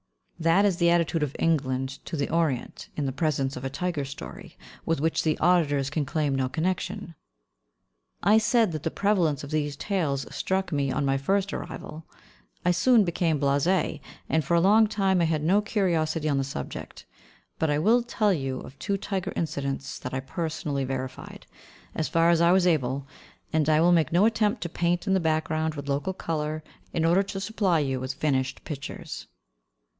[0.39, 4.03] That is the attitude of England to the Orient in the presence of a tiger
[4.03, 7.13] story with which the auditors can claim no connection.
[8.23, 12.07] I said that the prevalence of these tales struck me on my first arrival.
[12.65, 16.39] I soon became blasé, and for a long time I have had no curiosity on
[16.39, 17.05] the subject;
[17.59, 21.45] but I will tell you of two tiger incidents that I personally verified,
[21.93, 23.05] as far as I was able,
[23.53, 27.05] and I will make no attempt to paint in the background with local colour, in
[27.05, 29.27] order to supply you with finished pictures.